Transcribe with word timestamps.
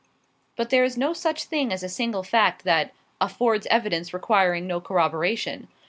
But 0.55 0.71
there 0.71 0.83
is 0.83 0.97
no 0.97 1.13
such 1.13 1.43
thing 1.43 1.71
as 1.71 1.83
a 1.83 1.87
single 1.87 2.23
fact 2.23 2.63
that 2.63 2.91
'affords 3.21 3.67
evidence 3.69 4.15
requiring 4.15 4.65
no 4.65 4.81
corroboration.' 4.81 5.67